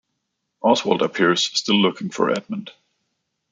Oswald 0.63 1.03
appears, 1.03 1.43
still 1.43 1.75
looking 1.79 2.09
for 2.09 2.31
Edmund. 2.31 2.71